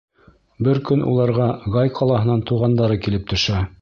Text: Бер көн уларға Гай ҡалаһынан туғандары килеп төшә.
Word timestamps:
Бер 0.67 0.79
көн 0.87 1.03
уларға 1.11 1.49
Гай 1.75 1.93
ҡалаһынан 1.99 2.43
туғандары 2.53 2.99
килеп 3.05 3.29
төшә. 3.35 3.61